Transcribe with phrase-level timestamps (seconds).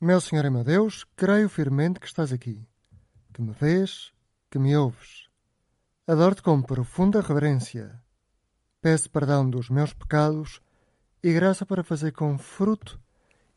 [0.00, 2.66] Meu Senhor e meu Deus, creio firmemente que estás aqui,
[3.32, 4.12] que me vês,
[4.50, 5.28] que me ouves.
[6.06, 8.02] Adoro-te com profunda reverência.
[8.82, 10.60] Peço perdão dos meus pecados
[11.22, 13.00] e graça para fazer com fruto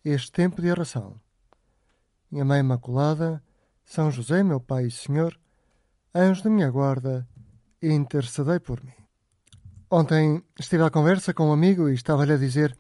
[0.06, 1.20] este tempo de oração.
[2.32, 3.44] Minha Mãe Imaculada,
[3.84, 5.38] São José, meu Pai e Senhor,
[6.14, 7.28] anjo de minha guarda,
[7.82, 8.94] intercedei por mim.
[9.90, 12.78] Ontem estive à conversa com um amigo e estava-lhe a dizer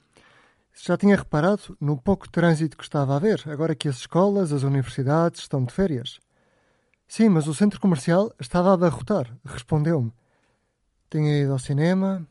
[0.85, 4.63] já tinha reparado no pouco trânsito que estava a haver, agora que as escolas, as
[4.63, 6.19] universidades estão de férias.
[7.07, 10.11] Sim, mas o centro comercial estava a abarrotar, respondeu-me.
[11.09, 12.27] Tinha ido ao cinema,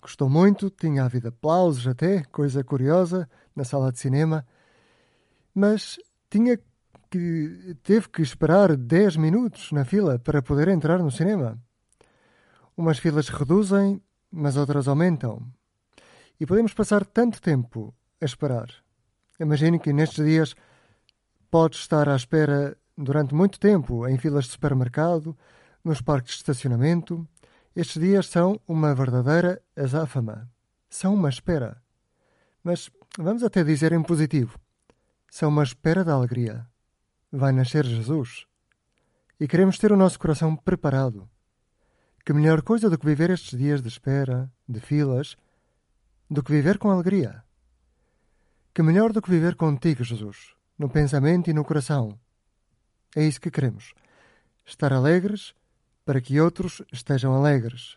[0.00, 4.46] gostou muito, tinha havido aplausos até, coisa curiosa, na sala de cinema,
[5.54, 5.98] mas
[6.30, 6.58] tinha
[7.10, 11.58] que teve que esperar 10 minutos na fila para poder entrar no cinema.
[12.76, 15.42] Umas filas reduzem, mas outras aumentam.
[16.40, 18.68] E podemos passar tanto tempo a esperar.
[19.40, 20.54] Imagine que nestes dias
[21.50, 25.36] pode estar à espera durante muito tempo em filas de supermercado,
[25.84, 27.26] nos parques de estacionamento.
[27.74, 30.50] Estes dias são uma verdadeira azáfama.
[30.88, 31.80] São uma espera.
[32.62, 34.58] Mas vamos até dizer em positivo.
[35.30, 36.66] São uma espera da alegria.
[37.30, 38.46] Vai nascer Jesus.
[39.38, 41.28] E queremos ter o nosso coração preparado.
[42.24, 45.36] Que melhor coisa do que viver estes dias de espera, de filas,
[46.28, 47.42] do que viver com alegria.
[48.74, 52.18] Que melhor do que viver contigo, Jesus, no pensamento e no coração.
[53.14, 53.94] É isso que queremos.
[54.64, 55.54] Estar alegres
[56.04, 57.96] para que outros estejam alegres.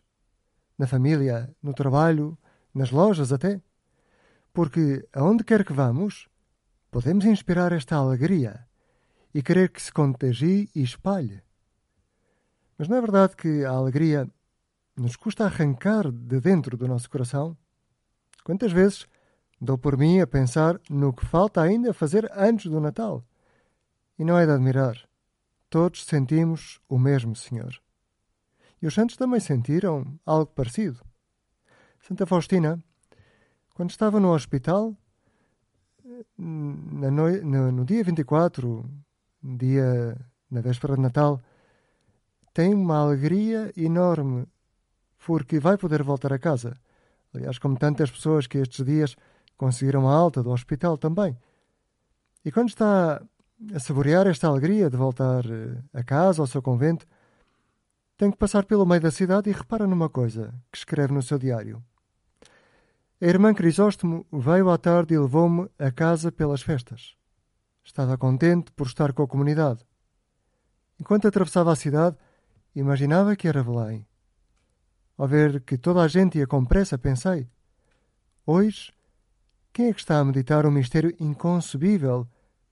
[0.77, 2.37] Na família, no trabalho,
[2.73, 3.61] nas lojas até.
[4.53, 6.27] Porque aonde quer que vamos,
[6.89, 8.65] podemos inspirar esta alegria
[9.33, 11.41] e querer que se contagie e espalhe.
[12.77, 14.29] Mas não é verdade que a alegria
[14.95, 17.57] nos custa arrancar de dentro do nosso coração?
[18.43, 19.07] Quantas vezes
[19.59, 23.23] dou por mim a pensar no que falta ainda fazer antes do Natal?
[24.17, 24.97] E não é de admirar.
[25.69, 27.79] Todos sentimos o mesmo Senhor.
[28.81, 30.99] E os santos também sentiram algo parecido.
[31.99, 32.81] Santa Faustina,
[33.75, 34.95] quando estava no hospital,
[36.37, 38.89] no, no, no dia 24,
[39.43, 40.17] dia
[40.49, 41.41] na véspera de Natal,
[42.53, 44.47] tem uma alegria enorme
[45.25, 46.75] porque vai poder voltar a casa.
[47.33, 49.15] Aliás, como tantas pessoas que estes dias
[49.57, 51.37] conseguiram a alta do hospital também.
[52.43, 53.21] E quando está
[53.73, 57.05] a saborear esta alegria de voltar eh, a casa, ao seu convento,
[58.17, 61.37] tem que passar pelo meio da cidade e repara numa coisa que escreve no seu
[61.37, 61.83] diário.
[63.21, 67.15] A irmã Crisóstomo veio à tarde e levou-me a casa pelas festas.
[67.83, 69.85] Estava contente por estar com a comunidade.
[70.97, 72.17] Enquanto atravessava a cidade,
[72.73, 74.05] imaginava que era Belém.
[75.19, 77.45] Ao ver que toda a gente ia com pressa, pensei:
[78.45, 78.93] hoje,
[79.73, 82.25] quem é que está a meditar um mistério inconcebível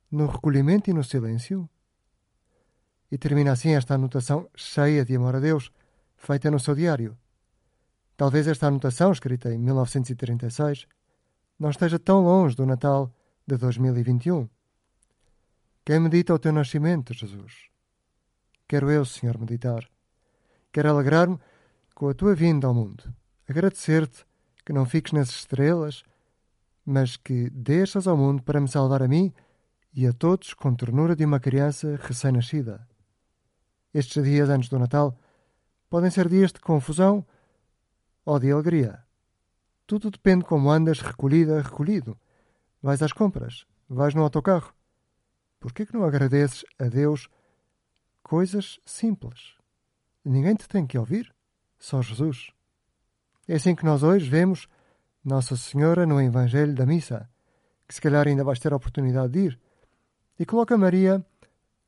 [0.09, 1.69] no recolhimento e no silêncio?
[3.11, 5.69] E termina assim esta anotação cheia de amor a Deus,
[6.15, 7.17] feita no seu diário.
[8.15, 10.87] Talvez esta anotação, escrita em 1936,
[11.59, 13.13] não esteja tão longe do Natal
[13.45, 14.47] de 2021.
[15.83, 17.67] Quem medita o teu nascimento, Jesus?
[18.69, 19.85] Quero eu, Senhor, meditar.
[20.71, 21.37] Quero alegrar-me
[21.97, 23.11] com a tua vinda ao mundo.
[23.49, 24.23] Agradecer-te
[24.63, 26.03] que não fiques nas estrelas,
[26.85, 29.33] mas que deixas ao mundo para me salvar a mim
[29.91, 32.87] e a todos com ternura de uma criança recém-nascida.
[33.91, 35.17] Estes dias antes do Natal
[35.89, 37.25] podem ser dias de confusão
[38.23, 39.03] ou de alegria.
[39.87, 42.15] Tudo depende como andas recolhida, recolhido.
[42.79, 44.71] Vais às compras, vais no autocarro.
[45.59, 47.27] Por que, que não agradeces a Deus
[48.21, 49.55] coisas simples?
[50.23, 51.35] Ninguém te tem que ouvir
[51.77, 52.51] só Jesus.
[53.47, 54.67] É assim que nós hoje vemos
[55.23, 57.29] Nossa Senhora no Evangelho da Missa,
[57.87, 59.59] que se calhar ainda vais ter a oportunidade de ir,
[60.39, 61.25] e coloca Maria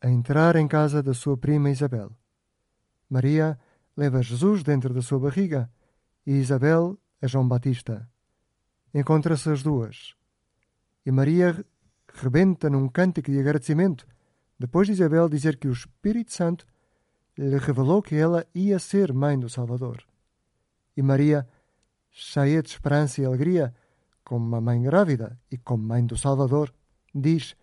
[0.02, 2.12] a entrar em casa da sua prima Isabel.
[3.10, 3.60] Maria
[3.96, 5.70] leva Jesus dentro da sua barriga
[6.26, 8.10] e Isabel a João Batista.
[8.94, 10.16] Encontra-se as duas.
[11.06, 11.66] E Maria
[12.14, 14.08] rebenta num cântico de agradecimento,
[14.58, 16.66] depois de Isabel dizer que o Espírito Santo
[17.48, 20.04] lhe revelou que ela ia ser mãe do Salvador.
[20.96, 21.48] E Maria,
[22.12, 23.74] cheia de esperança e alegria,
[24.26, 26.74] como uma mãe grávida e como mãe do Salvador,
[27.16, 27.56] diz: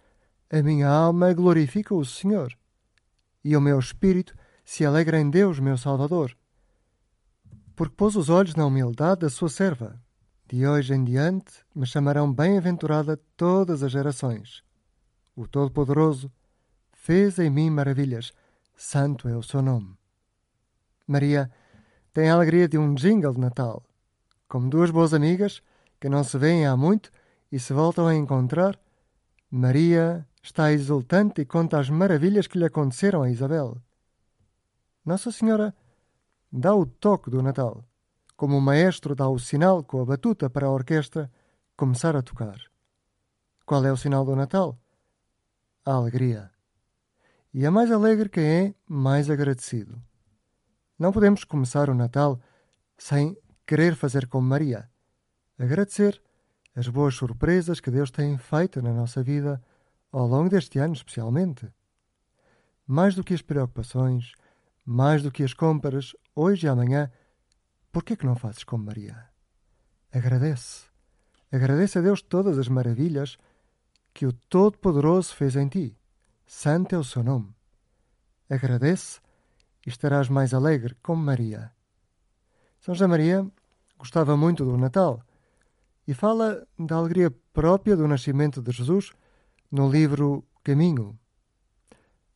[0.51, 2.57] A minha alma glorifica o Senhor,
[3.45, 4.35] e o meu espírito
[4.65, 6.35] se alegra em Deus, meu Salvador,
[7.77, 10.01] porque pôs os olhos na humildade da sua serva.
[10.49, 14.63] De hoje em diante me chamarão bem-aventurada todas as gerações.
[15.35, 16.33] O Todo-Poderoso
[16.93, 18.33] fez em mim maravilhas
[18.77, 19.97] Santo é o seu nome.
[21.07, 21.51] Maria
[22.13, 23.83] tem a alegria de um jingle de Natal,
[24.47, 25.63] como duas boas amigas
[25.99, 27.11] que não se veem há muito
[27.51, 28.79] e se voltam a encontrar,
[29.51, 33.81] Maria está exultante e conta as maravilhas que lhe aconteceram a Isabel.
[35.05, 35.75] Nossa Senhora
[36.53, 37.83] dá o toque do Natal,
[38.37, 41.31] como o maestro dá o sinal com a batuta para a orquestra
[41.77, 42.61] começar a tocar.
[43.65, 44.79] Qual é o sinal do Natal?
[45.85, 46.56] A alegria.
[47.57, 49.99] E é mais alegre quem é mais agradecido.
[50.99, 52.39] Não podemos começar o Natal
[52.99, 53.35] sem
[53.67, 54.91] querer fazer como Maria.
[55.59, 56.21] Agradecer
[56.75, 59.59] as boas surpresas que Deus tem feito na nossa vida
[60.13, 61.67] ao longo deste ano, especialmente.
[62.87, 64.35] Mais do que as preocupações,
[64.85, 67.11] mais do que as compras, hoje e amanhã,
[67.91, 69.31] por que é que não fazes como Maria?
[70.13, 70.85] Agradece.
[71.51, 73.39] Agradece a Deus todas as maravilhas
[74.13, 75.97] que o Todo-Poderoso fez em ti.
[76.47, 77.53] Santo é o seu nome.
[78.49, 79.21] Agradece
[79.85, 81.73] e estarás mais alegre como Maria.
[82.81, 83.47] São José Maria
[83.99, 85.21] gostava muito do Natal
[86.07, 89.13] e fala da alegria própria do nascimento de Jesus
[89.71, 91.19] no livro Caminho.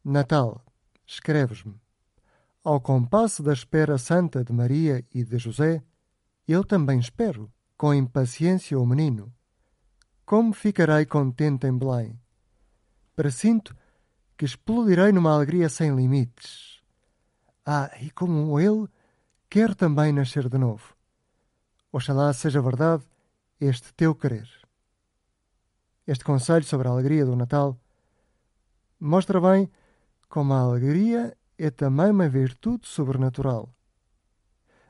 [0.05, 0.65] Natal,
[1.07, 1.81] escreves-me.
[2.65, 5.83] Ao compasso da espera santa de Maria e de José,
[6.49, 9.33] eu também espero, com impaciência, o menino.
[10.27, 12.21] Como ficarei contente em Belém?
[13.15, 13.77] Presinto
[14.41, 16.81] que explodirei numa alegria sem limites.
[17.67, 18.89] Ah, e como ele,
[19.51, 20.95] quero também nascer de novo.
[21.93, 23.05] Oxalá seja verdade
[23.61, 24.49] este teu querer.
[26.07, 27.79] Este conselho sobre a alegria do Natal
[28.99, 29.71] mostra bem
[30.27, 33.69] como a alegria é também uma virtude sobrenatural.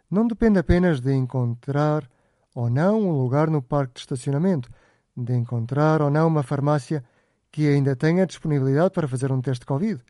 [0.09, 2.09] Não depende apenas de encontrar
[2.55, 4.71] ou não um lugar no parque de estacionamento,
[5.17, 7.05] de encontrar ou não uma farmácia
[7.51, 10.03] que ainda tenha disponibilidade para fazer um teste de Covid.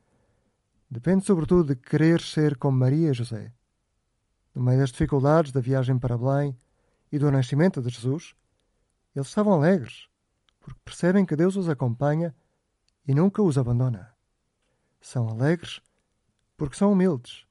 [0.90, 3.52] Depende sobretudo de querer ser como Maria e José.
[4.54, 6.56] No meio das dificuldades da viagem para Belém
[7.10, 8.34] e do nascimento de Jesus,
[9.14, 10.08] eles estavam alegres,
[10.58, 12.34] porque percebem que Deus os acompanha
[13.06, 14.12] e nunca os abandona.
[15.00, 15.80] São alegres
[16.56, 17.46] porque são humildes.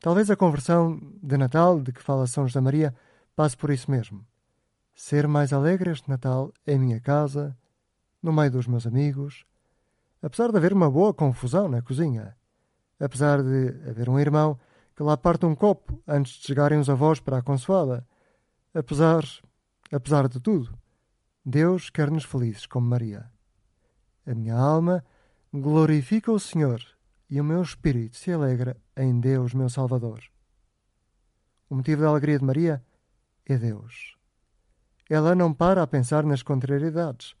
[0.00, 2.94] Talvez a conversão de Natal de que fala São José Maria
[3.36, 4.26] passe por isso mesmo.
[4.94, 7.56] Ser mais alegre este Natal em minha casa,
[8.22, 9.44] no meio dos meus amigos,
[10.22, 12.36] apesar de haver uma boa confusão na cozinha,
[13.00, 14.58] apesar de haver um irmão
[14.94, 18.06] que lá parte um copo antes de chegarem os avós para a consoada,
[18.74, 19.24] apesar
[19.92, 20.72] Apesar de tudo,
[21.44, 23.30] Deus quer-nos felizes como Maria.
[24.26, 25.04] A minha alma
[25.52, 26.82] glorifica o Senhor
[27.28, 30.22] e o meu espírito se alegra em Deus, meu Salvador.
[31.68, 32.82] O motivo da alegria de Maria
[33.44, 34.16] é Deus.
[35.10, 37.36] Ela não para a pensar nas contrariedades.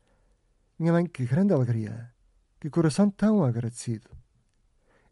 [0.78, 2.12] Minha mãe, que grande alegria!
[2.60, 4.10] Que coração tão agradecido!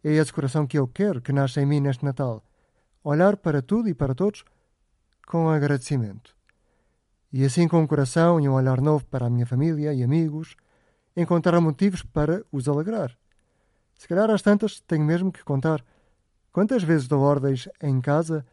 [0.02, 2.42] É esse coração que eu quero que nasça em mim neste Natal.
[3.04, 4.44] Olhar para tudo e para todos
[5.26, 6.34] com agradecimento
[7.32, 10.56] e assim com um coração e um olhar novo para a minha família e amigos,
[11.16, 13.16] encontrar motivos para os alegrar.
[13.94, 15.84] Se calhar às tantas tenho mesmo que contar
[16.52, 18.44] quantas vezes dou ordens em casa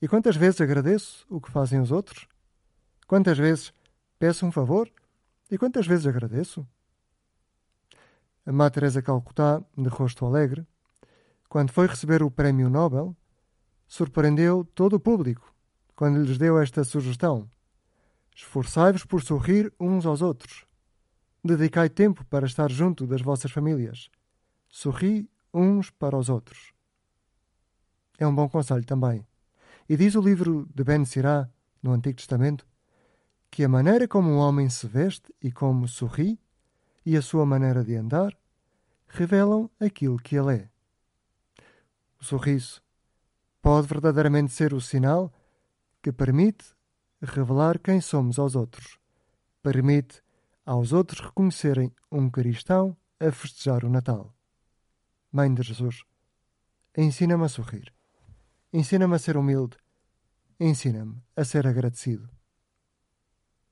[0.00, 2.28] e quantas vezes agradeço o que fazem os outros,
[3.06, 3.72] quantas vezes
[4.18, 4.88] peço um favor
[5.50, 6.66] e quantas vezes agradeço.
[8.46, 10.66] A Má Teresa Calcutá, de rosto alegre,
[11.48, 13.16] quando foi receber o Prémio Nobel,
[13.86, 15.52] surpreendeu todo o público
[15.94, 17.50] quando lhes deu esta sugestão
[18.40, 20.64] Esforçai-vos por sorrir uns aos outros.
[21.44, 24.10] Dedicai tempo para estar junto das vossas famílias.
[24.68, 26.72] Sorri uns para os outros.
[28.18, 29.26] É um bom conselho também.
[29.88, 31.50] E diz o livro de Ben Sirá,
[31.82, 32.66] no Antigo Testamento,
[33.50, 36.38] que a maneira como um homem se veste e como sorri,
[37.04, 38.36] e a sua maneira de andar,
[39.08, 40.70] revelam aquilo que ele é.
[42.20, 42.82] O sorriso
[43.60, 45.32] pode verdadeiramente ser o sinal
[46.02, 46.64] que permite
[47.20, 48.98] revelar quem somos aos outros.
[49.62, 50.22] Permite
[50.64, 54.34] aos outros reconhecerem um cristão a festejar o Natal.
[55.32, 56.04] Mãe de Jesus,
[56.96, 57.92] ensina-me a sorrir.
[58.72, 59.76] Ensina-me a ser humilde.
[60.58, 62.39] Ensina-me a ser agradecido.